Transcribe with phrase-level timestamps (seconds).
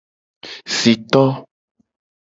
[0.71, 1.23] Esito.